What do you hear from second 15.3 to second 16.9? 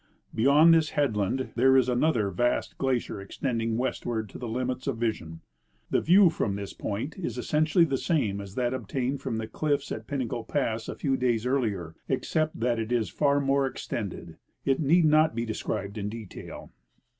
be described in detail.